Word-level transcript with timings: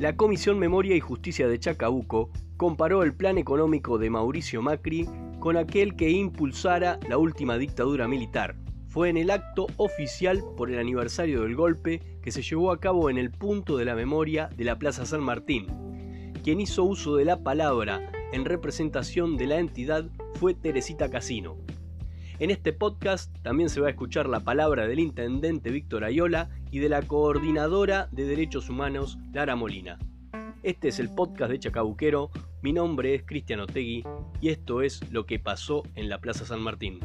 La 0.00 0.16
Comisión 0.16 0.58
Memoria 0.58 0.96
y 0.96 1.00
Justicia 1.00 1.46
de 1.46 1.60
Chacabuco 1.60 2.30
comparó 2.56 3.02
el 3.02 3.12
plan 3.12 3.36
económico 3.36 3.98
de 3.98 4.08
Mauricio 4.08 4.62
Macri 4.62 5.06
con 5.40 5.58
aquel 5.58 5.94
que 5.94 6.08
impulsara 6.08 6.98
la 7.06 7.18
última 7.18 7.58
dictadura 7.58 8.08
militar. 8.08 8.56
Fue 8.88 9.10
en 9.10 9.18
el 9.18 9.30
acto 9.30 9.66
oficial 9.76 10.42
por 10.56 10.70
el 10.70 10.78
aniversario 10.78 11.42
del 11.42 11.54
golpe 11.54 12.00
que 12.22 12.32
se 12.32 12.40
llevó 12.40 12.72
a 12.72 12.80
cabo 12.80 13.10
en 13.10 13.18
el 13.18 13.30
punto 13.30 13.76
de 13.76 13.84
la 13.84 13.94
memoria 13.94 14.48
de 14.56 14.64
la 14.64 14.78
Plaza 14.78 15.04
San 15.04 15.22
Martín. 15.22 15.66
Quien 16.42 16.62
hizo 16.62 16.82
uso 16.82 17.16
de 17.16 17.26
la 17.26 17.42
palabra 17.42 18.10
en 18.32 18.46
representación 18.46 19.36
de 19.36 19.48
la 19.48 19.58
entidad 19.58 20.06
fue 20.36 20.54
Teresita 20.54 21.10
Casino. 21.10 21.58
En 22.38 22.50
este 22.50 22.72
podcast 22.72 23.30
también 23.42 23.68
se 23.68 23.82
va 23.82 23.88
a 23.88 23.90
escuchar 23.90 24.26
la 24.26 24.40
palabra 24.40 24.86
del 24.86 24.98
intendente 24.98 25.70
Víctor 25.70 26.04
Ayola 26.04 26.48
y 26.70 26.78
de 26.78 26.88
la 26.88 27.02
coordinadora 27.02 28.08
de 28.12 28.24
derechos 28.24 28.68
humanos 28.68 29.18
Lara 29.32 29.56
Molina. 29.56 29.98
Este 30.62 30.88
es 30.88 31.00
el 31.00 31.08
podcast 31.08 31.50
de 31.50 31.58
Chacabuquero, 31.58 32.30
mi 32.62 32.72
nombre 32.72 33.14
es 33.14 33.22
Cristian 33.24 33.60
Otegui 33.60 34.04
y 34.40 34.48
esto 34.50 34.82
es 34.82 35.00
lo 35.10 35.24
que 35.24 35.38
pasó 35.38 35.82
en 35.94 36.08
la 36.08 36.18
Plaza 36.18 36.44
San 36.44 36.60
Martín. 36.60 37.00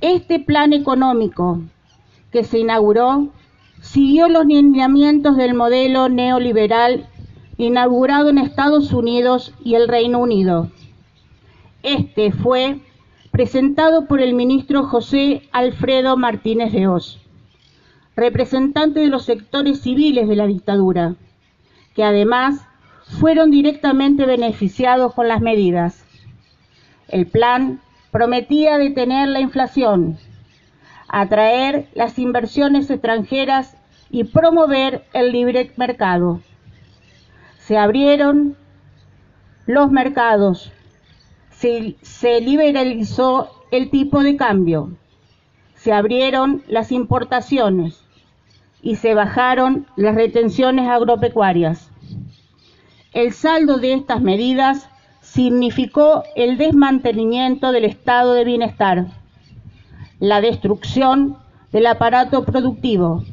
Este 0.00 0.38
plan 0.38 0.74
económico 0.74 1.60
que 2.30 2.44
se 2.44 2.58
inauguró 2.58 3.28
siguió 3.80 4.28
los 4.28 4.44
lineamientos 4.44 5.36
del 5.36 5.54
modelo 5.54 6.08
neoliberal 6.08 7.08
inaugurado 7.56 8.28
en 8.28 8.38
Estados 8.38 8.92
Unidos 8.92 9.54
y 9.64 9.76
el 9.76 9.88
Reino 9.88 10.18
Unido. 10.18 10.68
Este 11.82 12.32
fue 12.32 12.80
presentado 13.34 14.06
por 14.06 14.20
el 14.20 14.32
ministro 14.32 14.84
José 14.84 15.42
Alfredo 15.50 16.16
Martínez 16.16 16.72
de 16.72 16.86
Oz, 16.86 17.20
representante 18.14 19.00
de 19.00 19.08
los 19.08 19.24
sectores 19.24 19.80
civiles 19.80 20.28
de 20.28 20.36
la 20.36 20.46
dictadura, 20.46 21.16
que 21.96 22.04
además 22.04 22.64
fueron 23.18 23.50
directamente 23.50 24.24
beneficiados 24.24 25.14
con 25.14 25.26
las 25.26 25.40
medidas. 25.40 26.06
El 27.08 27.26
plan 27.26 27.80
prometía 28.12 28.78
detener 28.78 29.26
la 29.26 29.40
inflación, 29.40 30.16
atraer 31.08 31.88
las 31.94 32.20
inversiones 32.20 32.88
extranjeras 32.88 33.76
y 34.12 34.22
promover 34.22 35.06
el 35.12 35.32
libre 35.32 35.72
mercado 35.76 36.40
se 37.58 37.78
abrieron 37.78 38.56
los 39.66 39.90
mercados, 39.90 40.70
se, 42.02 42.40
liberalizó 42.42 43.48
el 43.70 43.88
tipo 43.90 44.22
de 44.22 44.36
cambio, 44.36 44.90
se 45.74 45.92
abrieron 45.92 46.62
las 46.68 46.92
importaciones 46.92 48.04
y 48.82 48.96
se 48.96 49.14
bajaron 49.14 49.86
las 49.96 50.14
retenciones 50.14 50.88
agropecuarias. 50.88 51.90
El 53.14 53.32
saldo 53.32 53.78
de 53.78 53.94
estas 53.94 54.20
medidas 54.20 54.90
significó 55.22 56.22
el 56.36 56.58
desmantelamiento 56.58 57.72
del 57.72 57.86
estado 57.86 58.34
de 58.34 58.44
bienestar, 58.44 59.06
la 60.20 60.42
destrucción 60.42 61.38
del 61.72 61.86
aparato 61.86 62.44
productivo, 62.44 63.24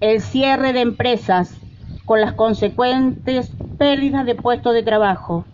el 0.00 0.20
cierre 0.20 0.72
de 0.72 0.80
empresas 0.80 1.56
con 2.04 2.20
las 2.20 2.34
consecuentes 2.34 3.50
pérdidas 3.78 4.26
de 4.26 4.36
puestos 4.36 4.74
de 4.74 4.84
trabajo 4.84 5.44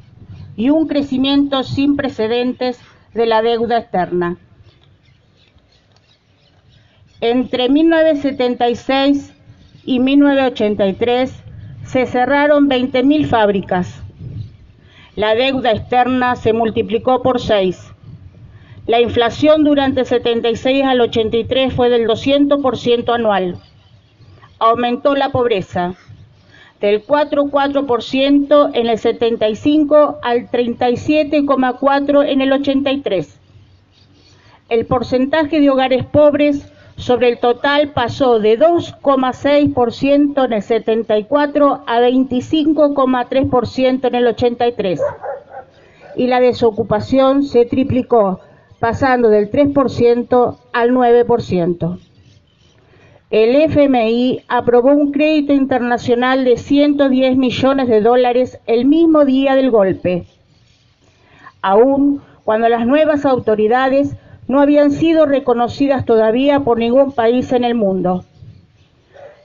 y 0.59 0.71
un 0.71 0.89
crecimiento 0.89 1.63
sin 1.63 1.95
precedentes 1.95 2.81
de 3.15 3.27
la 3.27 3.43
deuda 3.43 3.79
externa. 3.79 4.39
Entre 7.21 7.69
1976 7.69 9.35
y 9.85 10.01
1983 10.01 11.33
se 11.85 12.07
cerraron 12.07 12.69
20.000 12.69 13.27
fábricas. 13.27 14.03
La 15.15 15.37
deuda 15.37 15.71
externa 15.71 16.35
se 16.35 16.53
multiplicó 16.53 17.23
por 17.23 17.41
6. 17.41 17.93
La 18.89 19.01
inflación 19.01 19.63
durante 19.63 20.05
76 20.05 20.85
al 20.85 21.01
83 21.03 21.73
fue 21.73 21.89
del 21.89 22.09
200% 22.09 23.15
anual. 23.15 23.59
Aumentó 24.59 25.15
la 25.15 25.31
pobreza 25.31 25.95
del 26.81 27.05
4,4% 27.05 28.71
en 28.75 28.89
el 28.89 28.99
75 28.99 30.19
al 30.23 30.51
37,4% 30.51 32.25
en 32.27 32.41
el 32.41 32.53
83. 32.53 33.41
El 34.69 34.87
porcentaje 34.87 35.61
de 35.61 35.71
hogares 35.71 36.05
pobres 36.05 36.73
sobre 36.97 37.31
el 37.31 37.39
total 37.39 37.93
pasó 37.93 38.39
de 38.39 38.59
2,6% 38.59 40.45
en 40.45 40.53
el 40.53 40.63
74 40.63 41.83
a 41.87 42.01
25,3% 42.01 44.07
en 44.07 44.15
el 44.15 44.27
83. 44.27 45.01
Y 46.17 46.27
la 46.27 46.41
desocupación 46.41 47.45
se 47.45 47.65
triplicó, 47.65 48.41
pasando 48.79 49.29
del 49.29 49.51
3% 49.51 50.59
al 50.73 50.91
9% 50.91 51.99
el 53.31 53.57
FMI 53.57 54.43
aprobó 54.49 54.91
un 54.91 55.13
crédito 55.13 55.53
internacional 55.53 56.45
de 56.45 56.57
110 56.57 57.37
millones 57.37 57.89
de 57.89 58.01
dólares 58.01 58.59
el 58.67 58.87
mismo 58.87 59.27
día 59.27 59.55
del 59.55 59.71
golpe, 59.71 60.25
aun 61.61 62.23
cuando 62.45 62.71
las 62.71 62.87
nuevas 62.87 63.27
autoridades 63.27 64.17
no 64.47 64.63
habían 64.63 64.91
sido 64.91 65.27
reconocidas 65.27 66.07
todavía 66.07 66.61
por 66.61 66.79
ningún 66.79 67.13
país 67.13 67.53
en 67.53 67.65
el 67.65 67.75
mundo. 67.75 68.25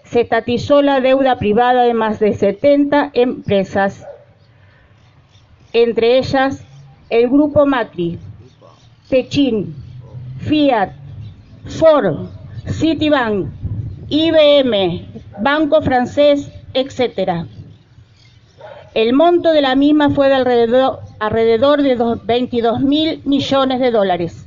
Se 0.05 0.21
estatizó 0.21 0.81
la 0.81 1.01
deuda 1.01 1.37
privada 1.37 1.83
de 1.83 1.93
más 1.93 2.21
de 2.21 2.33
70 2.33 3.11
empresas, 3.13 4.07
entre 5.73 6.19
ellas 6.19 6.63
el 7.09 7.27
grupo 7.27 7.65
Macri, 7.65 8.17
Techin, 9.09 9.75
Fiat, 10.39 10.93
Ford, 11.65 12.29
Citibank, 12.65 13.49
IBM, 14.15 15.07
Banco 15.39 15.81
Francés, 15.81 16.47
etc. 16.75 17.47
El 18.93 19.13
monto 19.13 19.51
de 19.51 19.63
la 19.63 19.73
misma 19.73 20.11
fue 20.11 20.27
de 20.27 20.35
alrededor, 20.35 20.99
alrededor 21.17 21.81
de 21.81 21.97
22 22.23 22.81
mil 22.81 23.23
millones 23.25 23.79
de 23.79 23.89
dólares, 23.89 24.45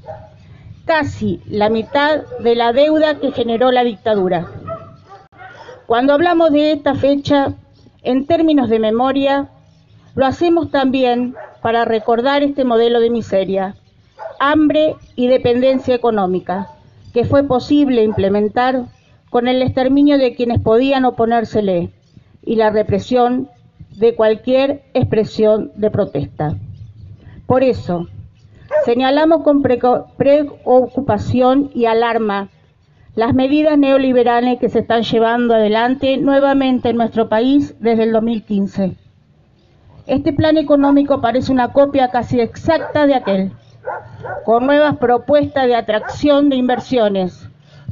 casi 0.84 1.40
la 1.46 1.68
mitad 1.68 2.20
de 2.38 2.54
la 2.54 2.72
deuda 2.72 3.16
que 3.18 3.32
generó 3.32 3.72
la 3.72 3.82
dictadura. 3.82 4.48
Cuando 5.88 6.12
hablamos 6.12 6.52
de 6.52 6.70
esta 6.70 6.94
fecha, 6.94 7.54
en 8.04 8.28
términos 8.28 8.70
de 8.70 8.78
memoria, 8.78 9.48
lo 10.14 10.26
hacemos 10.26 10.70
también 10.70 11.34
para 11.60 11.84
recordar 11.84 12.44
este 12.44 12.62
modelo 12.64 13.00
de 13.00 13.10
miseria, 13.10 13.74
hambre 14.38 14.94
y 15.16 15.26
dependencia 15.26 15.96
económica 15.96 16.68
que 17.12 17.24
fue 17.24 17.42
posible 17.42 18.04
implementar 18.04 18.84
con 19.30 19.48
el 19.48 19.62
exterminio 19.62 20.18
de 20.18 20.34
quienes 20.34 20.60
podían 20.60 21.04
oponérsele 21.04 21.90
y 22.44 22.56
la 22.56 22.70
represión 22.70 23.48
de 23.96 24.14
cualquier 24.14 24.82
expresión 24.94 25.72
de 25.76 25.90
protesta. 25.90 26.56
Por 27.46 27.62
eso, 27.62 28.08
señalamos 28.84 29.42
con 29.42 29.62
preocupación 29.62 31.70
y 31.74 31.86
alarma 31.86 32.48
las 33.14 33.34
medidas 33.34 33.78
neoliberales 33.78 34.58
que 34.58 34.68
se 34.68 34.80
están 34.80 35.02
llevando 35.02 35.54
adelante 35.54 36.18
nuevamente 36.18 36.90
en 36.90 36.96
nuestro 36.96 37.28
país 37.28 37.74
desde 37.80 38.04
el 38.04 38.12
2015. 38.12 38.92
Este 40.06 40.32
plan 40.32 40.58
económico 40.58 41.20
parece 41.20 41.50
una 41.50 41.72
copia 41.72 42.08
casi 42.08 42.40
exacta 42.40 43.06
de 43.06 43.14
aquel, 43.14 43.52
con 44.44 44.66
nuevas 44.66 44.98
propuestas 44.98 45.66
de 45.66 45.74
atracción 45.74 46.50
de 46.50 46.56
inversiones, 46.56 47.45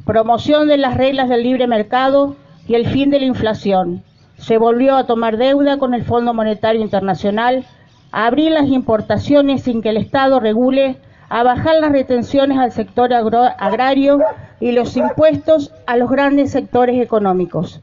promoción 0.04 0.68
de 0.68 0.76
las 0.76 0.96
reglas 0.96 1.28
del 1.28 1.42
libre 1.42 1.66
mercado 1.66 2.36
y 2.66 2.74
el 2.74 2.86
fin 2.86 3.10
de 3.10 3.20
la 3.20 3.26
inflación. 3.26 4.02
Se 4.36 4.58
volvió 4.58 4.96
a 4.96 5.06
tomar 5.06 5.36
deuda 5.36 5.78
con 5.78 5.94
el 5.94 6.04
Fondo 6.04 6.34
Monetario 6.34 6.82
Internacional, 6.82 7.64
a 8.12 8.26
abrir 8.26 8.52
las 8.52 8.68
importaciones 8.68 9.62
sin 9.62 9.80
que 9.80 9.90
el 9.90 9.96
Estado 9.96 10.40
regule, 10.40 10.96
a 11.28 11.42
bajar 11.42 11.76
las 11.80 11.92
retenciones 11.92 12.58
al 12.58 12.72
sector 12.72 13.12
agrario 13.12 14.18
y 14.60 14.72
los 14.72 14.96
impuestos 14.96 15.72
a 15.86 15.96
los 15.96 16.10
grandes 16.10 16.52
sectores 16.52 17.00
económicos. 17.00 17.80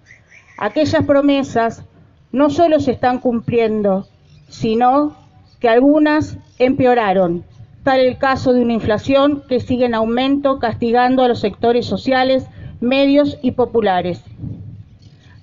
Aquellas 0.58 1.04
promesas 1.06 1.84
no 2.32 2.50
solo 2.50 2.80
se 2.80 2.92
están 2.92 3.20
cumpliendo, 3.20 4.08
sino 4.48 5.16
que 5.60 5.70
algunas 5.70 6.38
empeoraron 6.60 7.44
tal 7.84 8.00
el 8.00 8.18
caso 8.18 8.54
de 8.54 8.62
una 8.62 8.74
inflación 8.74 9.44
que 9.48 9.60
sigue 9.60 9.86
en 9.86 9.96
aumento, 9.96 10.60
castigando 10.60 11.24
a 11.24 11.28
los 11.28 11.40
sectores 11.40 11.86
sociales, 11.86 12.46
medios 12.80 13.38
y 13.42 13.52
populares. 13.52 14.24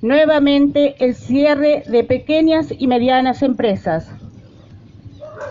Nuevamente, 0.01 0.95
el 1.05 1.15
cierre 1.15 1.83
de 1.89 2.05
pequeñas 2.05 2.73
y 2.77 2.87
medianas 2.87 3.43
empresas. 3.43 4.13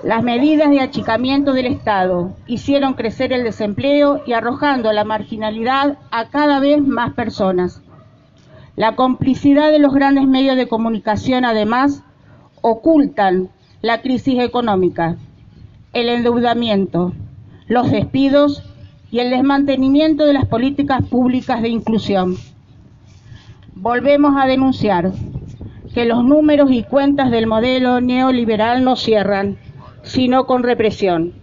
Las 0.04 0.24
medidas 0.24 0.70
de 0.70 0.80
achicamiento 0.80 1.54
del 1.54 1.66
Estado 1.66 2.32
hicieron 2.46 2.94
crecer 2.94 3.34
el 3.34 3.44
desempleo 3.44 4.22
y 4.26 4.34
arrojando 4.34 4.94
la 4.94 5.04
marginalidad 5.04 5.98
a 6.12 6.30
cada 6.30 6.60
vez 6.60 6.82
más 6.82 7.14
personas. 7.14 7.82
La 8.76 8.96
complicidad 8.96 9.72
de 9.72 9.80
los 9.80 9.94
grandes 9.94 10.28
medios 10.28 10.56
de 10.56 10.68
comunicación, 10.68 11.44
además, 11.46 12.04
ocultan 12.62 13.50
la 13.82 14.02
crisis 14.02 14.40
económica, 14.40 15.18
el 15.94 16.10
endeudamiento, 16.10 17.14
los 17.68 17.92
despidos 17.92 18.64
y 19.12 19.20
el 19.20 19.30
desmantenimiento 19.30 20.26
de 20.26 20.34
las 20.34 20.46
políticas 20.46 21.04
públicas 21.04 21.62
de 21.62 21.70
inclusión. 21.70 22.36
Volvemos 23.74 24.36
a 24.38 24.48
denunciar 24.48 25.12
que 25.94 26.06
los 26.06 26.24
números 26.24 26.72
y 26.72 26.84
cuentas 26.84 27.32
del 27.32 27.48
modelo 27.48 28.02
neoliberal 28.02 28.84
no 28.84 28.96
cierran, 28.96 29.58
sino 30.04 30.46
con 30.46 30.64
represión. 30.64 31.34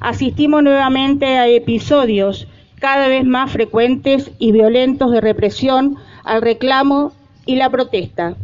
Asistimos 0.00 0.62
nuevamente 0.62 1.38
a 1.38 1.48
episodios 1.48 2.46
cada 2.78 3.08
vez 3.08 3.24
más 3.24 3.50
frecuentes 3.50 4.30
y 4.38 4.52
violentos 4.52 5.10
de 5.10 5.20
represión 5.20 5.96
al 6.24 6.42
reclamo 6.42 7.12
y 7.46 7.56
la 7.56 7.70
protesta, 7.70 8.36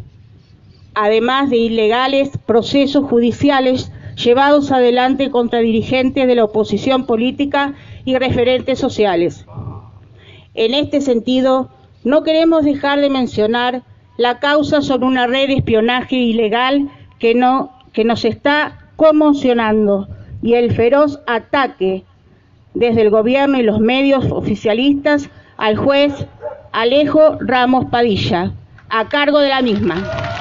además 0.94 1.50
de 1.50 1.58
ilegales 1.58 2.30
procesos 2.46 3.04
judiciales 3.04 3.92
llevados 4.24 4.72
adelante 4.72 5.30
contra 5.30 5.60
dirigentes 5.60 6.26
de 6.26 6.34
la 6.34 6.44
oposición 6.44 7.06
política 7.06 7.74
y 8.04 8.16
referentes 8.16 8.78
sociales. 8.78 9.46
En 10.54 10.74
este 10.74 11.00
sentido, 11.00 11.70
no 12.04 12.22
queremos 12.22 12.64
dejar 12.64 13.00
de 13.00 13.10
mencionar 13.10 13.82
la 14.16 14.38
causa 14.38 14.82
sobre 14.82 15.06
una 15.06 15.26
red 15.26 15.48
de 15.48 15.54
espionaje 15.54 16.16
ilegal 16.16 16.90
que, 17.18 17.34
no, 17.34 17.72
que 17.92 18.04
nos 18.04 18.24
está 18.24 18.90
conmocionando 18.96 20.08
y 20.42 20.54
el 20.54 20.74
feroz 20.74 21.20
ataque 21.26 22.04
desde 22.74 23.02
el 23.02 23.10
gobierno 23.10 23.58
y 23.58 23.62
los 23.62 23.80
medios 23.80 24.30
oficialistas 24.30 25.28
al 25.56 25.76
juez 25.76 26.12
Alejo 26.72 27.38
Ramos 27.40 27.86
Padilla, 27.86 28.52
a 28.88 29.08
cargo 29.08 29.40
de 29.40 29.48
la 29.48 29.62
misma. 29.62 30.39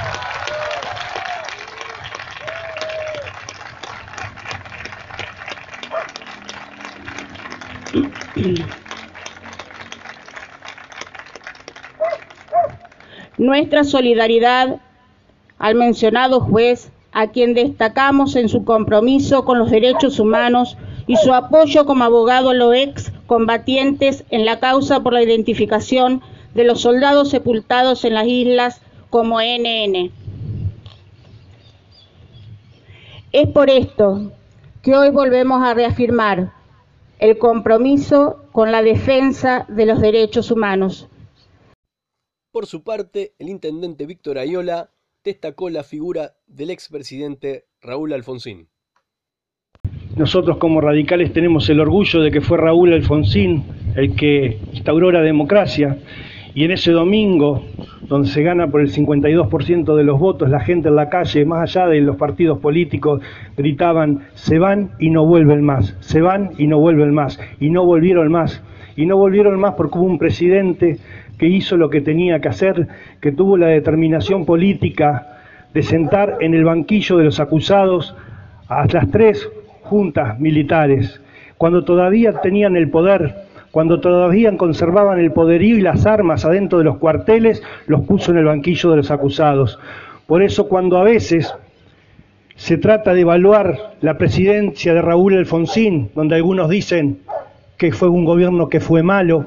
Nuestra 13.37 13.83
solidaridad 13.83 14.81
al 15.59 15.75
mencionado 15.75 16.39
juez, 16.39 16.91
a 17.11 17.27
quien 17.27 17.53
destacamos 17.53 18.35
en 18.35 18.49
su 18.49 18.63
compromiso 18.65 19.45
con 19.45 19.59
los 19.59 19.71
derechos 19.71 20.19
humanos 20.19 20.77
y 21.07 21.15
su 21.17 21.33
apoyo 21.33 21.85
como 21.85 22.03
abogado 22.03 22.51
a 22.51 22.53
los 22.53 22.75
ex 22.75 23.11
combatientes 23.27 24.25
en 24.29 24.45
la 24.45 24.59
causa 24.59 25.01
por 25.01 25.13
la 25.13 25.23
identificación 25.23 26.21
de 26.53 26.63
los 26.63 26.81
soldados 26.81 27.29
sepultados 27.29 28.05
en 28.05 28.13
las 28.13 28.27
islas 28.27 28.81
como 29.09 29.39
NN. 29.39 30.11
Es 33.31 33.47
por 33.49 33.69
esto 33.69 34.31
que 34.81 34.95
hoy 34.95 35.11
volvemos 35.11 35.63
a 35.63 35.73
reafirmar 35.73 36.58
el 37.19 37.37
compromiso 37.37 38.45
con 38.53 38.71
la 38.71 38.81
defensa 38.81 39.65
de 39.67 39.85
los 39.85 40.01
derechos 40.01 40.51
humanos. 40.51 41.09
Por 42.51 42.65
su 42.65 42.83
parte, 42.83 43.33
el 43.37 43.49
intendente 43.49 44.05
Víctor 44.05 44.37
Ayola 44.37 44.89
destacó 45.23 45.69
la 45.69 45.83
figura 45.83 46.33
del 46.47 46.71
expresidente 46.71 47.65
Raúl 47.81 48.13
Alfonsín. 48.13 48.69
Nosotros 50.15 50.57
como 50.57 50.81
radicales 50.81 51.31
tenemos 51.31 51.69
el 51.69 51.79
orgullo 51.79 52.21
de 52.21 52.31
que 52.31 52.41
fue 52.41 52.57
Raúl 52.57 52.93
Alfonsín 52.93 53.63
el 53.95 54.15
que 54.15 54.57
instauró 54.73 55.11
la 55.11 55.21
democracia 55.21 55.99
y 56.55 56.63
en 56.63 56.71
ese 56.71 56.91
domingo, 56.91 57.63
donde 58.09 58.27
se 58.27 58.41
gana 58.41 58.67
por 58.67 58.81
el 58.81 58.91
52% 58.91 59.95
de 59.95 60.03
los 60.03 60.19
votos, 60.19 60.49
la 60.49 60.59
gente 60.59 60.89
en 60.89 60.95
la 60.95 61.09
calle, 61.09 61.45
más 61.45 61.61
allá 61.61 61.87
de 61.87 62.01
los 62.01 62.15
partidos 62.17 62.57
políticos, 62.57 63.21
gritaban, 63.55 64.23
se 64.33 64.57
van 64.57 64.89
y 64.99 65.11
no 65.11 65.25
vuelven 65.25 65.63
más, 65.63 65.95
se 65.99 66.19
van 66.19 66.49
y 66.57 66.65
no 66.65 66.79
vuelven 66.79 67.13
más, 67.13 67.39
y 67.59 67.69
no 67.69 67.85
volvieron 67.85 68.31
más, 68.31 68.63
y 68.95 69.05
no 69.05 69.15
volvieron 69.15 69.59
más 69.59 69.75
porque 69.75 69.99
hubo 69.99 70.07
un 70.07 70.17
presidente 70.17 70.97
que 71.37 71.47
hizo 71.47 71.77
lo 71.77 71.91
que 71.91 72.01
tenía 72.01 72.41
que 72.41 72.49
hacer, 72.49 72.87
que 73.21 73.31
tuvo 73.31 73.57
la 73.57 73.67
determinación 73.67 74.43
política 74.43 75.27
de 75.75 75.83
sentar 75.83 76.37
en 76.41 76.55
el 76.55 76.65
banquillo 76.65 77.15
de 77.17 77.25
los 77.25 77.39
acusados 77.39 78.15
a 78.67 78.87
las 78.91 79.09
tres 79.11 79.47
juntas 79.83 80.39
militares, 80.39 81.21
cuando 81.57 81.83
todavía 81.83 82.33
tenían 82.41 82.75
el 82.75 82.89
poder 82.89 83.48
cuando 83.71 83.99
todavía 83.99 84.55
conservaban 84.57 85.19
el 85.19 85.31
poderío 85.31 85.77
y 85.77 85.81
las 85.81 86.05
armas 86.05 86.45
adentro 86.45 86.79
de 86.79 86.85
los 86.85 86.97
cuarteles, 86.97 87.61
los 87.87 88.01
puso 88.01 88.31
en 88.31 88.39
el 88.39 88.45
banquillo 88.45 88.91
de 88.91 88.97
los 88.97 89.11
acusados. 89.11 89.79
Por 90.25 90.41
eso 90.43 90.67
cuando 90.67 90.97
a 90.97 91.03
veces 91.03 91.53
se 92.55 92.77
trata 92.77 93.13
de 93.13 93.21
evaluar 93.21 93.93
la 94.01 94.17
presidencia 94.17 94.93
de 94.93 95.01
Raúl 95.01 95.37
Alfonsín, 95.37 96.09
donde 96.15 96.35
algunos 96.35 96.69
dicen 96.69 97.19
que 97.77 97.91
fue 97.91 98.09
un 98.09 98.25
gobierno 98.25 98.69
que 98.69 98.79
fue 98.79 99.03
malo, 99.03 99.45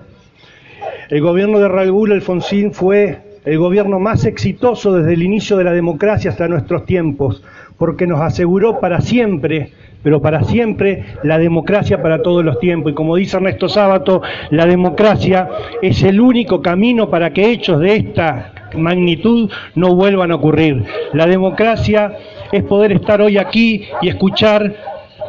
el 1.11 1.21
gobierno 1.21 1.59
de 1.59 1.69
Raúl 1.69 2.13
Alfonsín 2.13 2.73
fue 2.73 3.19
el 3.45 3.59
gobierno 3.59 3.99
más 3.99 4.25
exitoso 4.25 4.95
desde 4.95 5.15
el 5.15 5.23
inicio 5.23 5.57
de 5.57 5.65
la 5.65 5.73
democracia 5.73 6.31
hasta 6.31 6.49
nuestros 6.49 6.87
tiempos, 6.87 7.43
porque 7.77 8.07
nos 8.07 8.21
aseguró 8.21 8.79
para 8.79 9.01
siempre 9.01 9.73
pero 10.03 10.21
para 10.21 10.43
siempre 10.45 11.05
la 11.23 11.39
democracia 11.39 12.03
para 12.03 12.23
todos 12.23 12.45
los 12.45 12.59
tiempos. 12.59 12.93
Y 12.93 12.95
como 12.95 13.17
dice 13.17 13.37
Ernesto 13.37 13.69
Sábato, 13.69 14.23
la 14.51 14.67
democracia 14.67 15.49
es 15.81 16.03
el 16.03 16.21
único 16.21 16.61
camino 16.61 17.09
para 17.09 17.33
que 17.33 17.51
hechos 17.51 17.81
de 17.81 17.97
esta 17.97 18.53
magnitud 18.77 19.51
no 19.75 19.95
vuelvan 19.95 20.33
a 20.33 20.37
ocurrir. 20.37 20.85
La 21.13 21.27
democracia 21.27 22.17
es 22.51 22.63
poder 22.65 22.93
estar 22.93 23.21
hoy 23.21 23.39
aquí 23.39 23.85
y 24.01 24.09
escuchar 24.09 24.75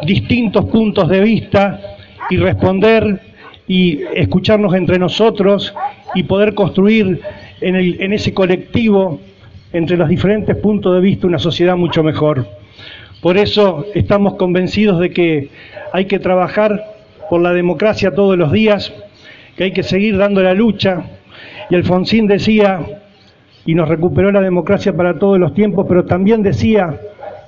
distintos 0.05 0.65
puntos 0.65 1.07
de 1.09 1.21
vista 1.21 1.79
y 2.29 2.37
responder 2.37 3.21
y 3.67 4.01
escucharnos 4.15 4.73
entre 4.73 4.99
nosotros 4.99 5.73
y 6.15 6.23
poder 6.23 6.53
construir 6.53 7.21
en, 7.61 7.75
en 7.75 8.13
ese 8.13 8.33
colectivo 8.33 9.19
entre 9.71 9.97
los 9.97 10.09
diferentes 10.09 10.55
puntos 10.57 10.93
de 10.93 11.01
vista 11.01 11.27
una 11.27 11.39
sociedad 11.39 11.75
mucho 11.75 12.03
mejor. 12.03 12.62
Por 13.23 13.37
eso 13.37 13.85
estamos 13.95 14.33
convencidos 14.33 14.99
de 14.99 15.11
que 15.11 15.47
hay 15.93 16.07
que 16.07 16.19
trabajar 16.19 16.87
por 17.29 17.39
la 17.39 17.53
democracia 17.53 18.13
todos 18.13 18.37
los 18.37 18.51
días, 18.51 18.93
que 19.55 19.63
hay 19.63 19.71
que 19.71 19.81
seguir 19.81 20.17
dando 20.17 20.43
la 20.43 20.53
lucha. 20.53 21.03
Y 21.69 21.75
Alfonsín 21.75 22.27
decía, 22.27 22.81
y 23.65 23.75
nos 23.75 23.87
recuperó 23.87 24.29
la 24.29 24.41
democracia 24.41 24.91
para 24.91 25.19
todos 25.19 25.39
los 25.39 25.53
tiempos, 25.53 25.85
pero 25.87 26.03
también 26.03 26.43
decía 26.43 26.99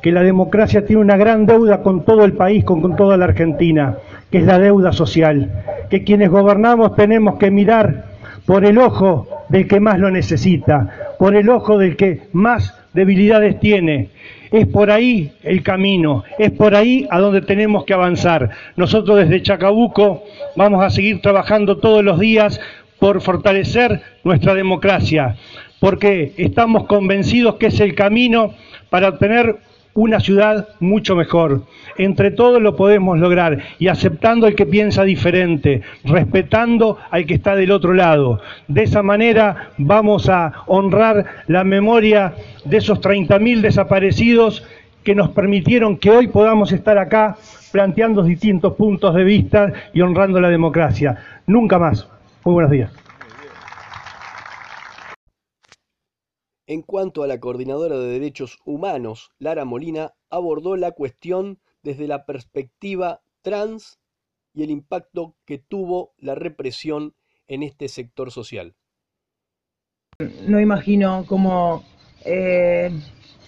que 0.02 0.14
la 0.14 0.24
democracia 0.24 0.86
tiene 0.86 1.02
una 1.02 1.18
gran 1.18 1.46
deuda 1.46 1.84
con 1.84 2.06
todo 2.06 2.24
el 2.24 2.32
país, 2.32 2.64
con, 2.64 2.82
con 2.82 2.96
toda 2.96 3.18
la 3.18 3.26
Argentina, 3.26 3.98
que 4.32 4.38
es 4.38 4.46
la 4.46 4.60
deuda 4.60 4.94
social, 4.94 5.52
que 5.90 6.06
quienes 6.06 6.30
gobernamos 6.30 6.96
tenemos 6.96 7.38
que 7.38 7.52
mirar 7.52 8.06
por 8.46 8.64
el 8.64 8.78
ojo 8.78 9.28
del 9.50 9.68
que 9.68 9.82
más 9.82 10.00
lo 10.00 10.10
necesita, 10.10 11.16
por 11.20 11.36
el 11.36 11.50
ojo 11.50 11.78
del 11.78 11.98
que 11.98 12.22
más 12.32 12.74
debilidades 12.94 13.60
tiene, 13.60 14.12
es 14.56 14.68
por 14.68 14.90
ahí 14.90 15.34
el 15.44 15.62
camino, 15.64 16.24
es 16.40 16.52
por 16.52 16.76
ahí 16.76 17.06
a 17.12 17.20
donde 17.20 17.42
tenemos 17.42 17.84
que 17.84 17.94
avanzar. 17.94 18.50
Nosotros 18.78 19.18
desde 19.18 19.42
Chacabuco 19.42 20.24
vamos 20.56 20.82
a 20.82 20.90
seguir 20.90 21.22
trabajando 21.22 21.78
todos 21.78 22.04
los 22.04 22.20
días 22.20 22.62
por 22.98 23.20
fortalecer 23.22 24.02
nuestra 24.24 24.54
democracia, 24.54 25.36
porque 25.82 26.34
estamos 26.38 26.86
convencidos 26.86 27.56
que 27.56 27.68
es 27.68 27.80
el 27.82 27.96
camino 27.96 28.54
para 28.90 29.10
obtener 29.10 29.58
una 29.96 30.20
ciudad 30.20 30.68
mucho 30.80 31.16
mejor. 31.16 31.64
Entre 31.98 32.30
todos 32.30 32.62
lo 32.62 32.75
podemos 32.75 33.18
lograr 33.18 33.60
y 33.80 33.88
aceptando 33.88 34.46
al 34.46 34.54
que 34.54 34.66
piensa 34.66 35.04
diferente, 35.04 35.82
respetando 36.04 37.00
al 37.10 37.25
que 37.25 37.34
está 37.34 37.56
del 37.56 37.72
otro 37.72 37.94
lado. 37.94 38.42
De 38.68 38.84
esa 38.84 39.02
manera 39.02 39.72
vamos 39.78 40.30
a 40.30 40.52
honrar 40.68 41.25
la 41.48 41.64
memoria 41.64 42.36
de 42.66 42.78
esos 42.78 43.02
30.000 43.02 43.62
desaparecidos 43.62 44.68
que 45.04 45.16
nos 45.16 45.30
permitieron 45.30 45.98
que 45.98 46.12
hoy 46.12 46.28
podamos 46.28 46.72
estar 46.74 46.98
acá 46.98 47.38
planteando 47.72 48.22
distintos 48.24 48.74
puntos 48.74 49.16
de 49.16 49.24
vista 49.24 49.72
y 49.94 50.02
honrando 50.02 50.42
la 50.42 50.50
democracia. 50.50 51.42
Nunca 51.48 51.80
más. 51.80 52.08
Muy 52.44 52.54
buenos 52.54 52.72
días. 52.72 53.05
En 56.68 56.82
cuanto 56.82 57.22
a 57.22 57.28
la 57.28 57.40
coordinadora 57.40 57.98
de 57.98 58.08
derechos 58.08 58.60
humanos, 58.66 59.32
Lara 59.38 59.66
Molina 59.66 60.16
abordó 60.30 60.76
la 60.76 60.92
cuestión 60.92 61.60
desde 61.84 62.08
la 62.08 62.26
perspectiva 62.26 63.22
trans 63.44 64.00
y 64.54 64.64
el 64.64 64.72
impacto 64.72 65.36
que 65.46 65.60
tuvo 65.60 66.14
la 66.18 66.34
represión 66.34 67.14
en 67.48 67.62
este 67.62 67.88
sector 67.88 68.32
social. 68.32 68.74
No 70.48 70.60
imagino 70.60 71.26
cómo 71.28 71.84
eh, 72.24 72.90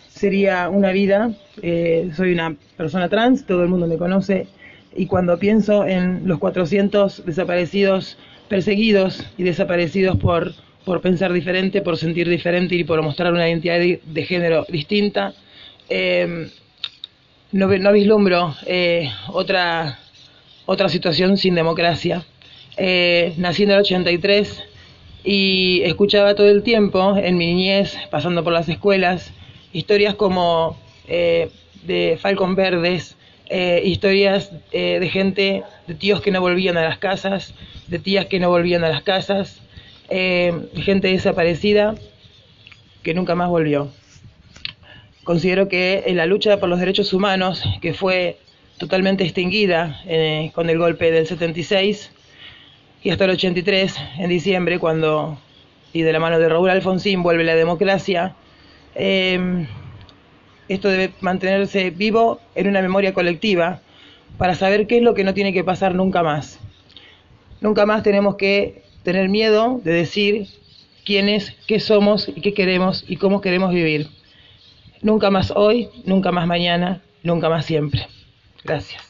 sería 0.09 0.69
una 0.69 0.91
vida. 0.91 1.33
Eh, 1.61 2.11
soy 2.13 2.33
una 2.33 2.55
persona 2.75 3.09
trans, 3.09 3.45
todo 3.45 3.63
el 3.63 3.69
mundo 3.69 3.87
me 3.87 3.97
conoce. 3.97 4.47
Y 4.95 5.07
cuando 5.07 5.39
pienso 5.39 5.85
en 5.85 6.27
los 6.27 6.39
400 6.39 7.25
desaparecidos, 7.25 8.17
perseguidos 8.49 9.25
y 9.37 9.43
desaparecidos 9.43 10.17
por, 10.17 10.51
por 10.87 11.01
pensar 11.01 11.33
diferente, 11.33 11.81
por 11.81 11.97
sentir 11.97 12.29
diferente 12.29 12.73
y 12.75 12.85
por 12.85 13.01
mostrar 13.01 13.33
una 13.33 13.49
identidad 13.49 13.77
de, 13.77 14.23
género 14.23 14.65
distinta, 14.69 15.33
eh, 15.89 16.49
no, 17.51 17.67
no, 17.67 17.91
vislumbro 17.91 18.55
eh, 18.65 19.11
otra, 19.27 19.99
otra 20.65 20.87
situación 20.87 21.35
sin 21.35 21.55
democracia. 21.55 22.23
nací 23.37 23.63
en 23.63 23.71
el 23.71 23.79
83 23.79 24.63
y 25.25 25.81
escuchaba 25.83 26.35
todo 26.35 26.47
el 26.47 26.63
tiempo, 26.63 27.17
en 27.17 27.37
mi 27.37 27.47
niñez, 27.47 27.97
pasando 28.09 28.45
por 28.45 28.53
las 28.53 28.69
escuelas, 28.69 29.33
historias 29.73 30.15
como 30.15 30.77
eh, 31.09 31.49
de 31.83 32.17
Falcon 32.21 32.55
Verdes, 32.55 33.17
eh, 33.49 33.81
historias 33.83 34.53
eh, 34.71 34.99
de 35.01 35.09
gente, 35.09 35.63
de 35.85 35.95
tíos 35.95 36.21
que 36.21 36.31
no 36.31 36.39
volvían 36.39 36.77
a 36.77 36.83
las 36.83 36.97
casas, 36.97 37.53
de 37.87 37.99
tías 37.99 38.27
que 38.27 38.39
no 38.39 38.49
volvían 38.49 38.85
a 38.85 38.89
las 38.89 39.03
casas, 39.03 39.61
gente 40.09 41.07
desaparecida 41.07 41.95
que 43.03 43.13
nunca 43.13 43.35
más 43.35 43.49
volvió. 43.49 43.89
Considero 45.23 45.67
que 45.67 46.03
en 46.07 46.17
la 46.17 46.25
lucha 46.25 46.59
por 46.59 46.69
los 46.69 46.79
derechos 46.79 47.13
humanos, 47.13 47.63
que 47.81 47.93
fue 47.93 48.39
totalmente 48.77 49.23
extinguida 49.23 50.01
con 50.53 50.69
el 50.69 50.77
golpe 50.77 51.11
del 51.11 51.27
76, 51.27 52.11
y 53.03 53.09
hasta 53.09 53.25
el 53.25 53.31
83, 53.31 53.95
en 54.19 54.29
diciembre, 54.29 54.79
cuando, 54.79 55.37
y 55.93 56.01
de 56.01 56.11
la 56.11 56.19
mano 56.19 56.39
de 56.39 56.49
Raúl 56.49 56.69
Alfonsín, 56.69 57.23
vuelve 57.23 57.43
la 57.43 57.55
democracia, 57.55 58.35
em, 58.95 59.67
esto 60.67 60.89
debe 60.89 61.11
mantenerse 61.21 61.89
vivo 61.91 62.39
en 62.55 62.67
una 62.67 62.81
memoria 62.81 63.13
colectiva 63.13 63.81
para 64.37 64.55
saber 64.55 64.87
qué 64.87 64.97
es 64.97 65.03
lo 65.03 65.13
que 65.13 65.23
no 65.23 65.33
tiene 65.33 65.53
que 65.53 65.63
pasar 65.63 65.95
nunca 65.95 66.23
más. 66.23 66.59
Nunca 67.61 67.85
más 67.85 68.03
tenemos 68.03 68.35
que 68.35 68.83
tener 69.07 69.29
miedo 69.29 69.79
de 69.85 69.93
decir 69.93 70.47
quiénes, 71.05 71.53
qué 71.65 71.79
somos 71.79 72.27
y 72.27 72.41
qué 72.41 72.53
queremos 72.53 73.05
y 73.07 73.15
cómo 73.15 73.39
queremos 73.39 73.71
vivir. 73.71 74.09
Nunca 75.01 75.31
más 75.31 75.53
hoy, 75.55 75.87
nunca 76.03 76.33
más 76.33 76.45
mañana, 76.45 77.01
nunca 77.23 77.47
más 77.47 77.65
siempre. 77.65 78.05
Gracias. 78.65 79.06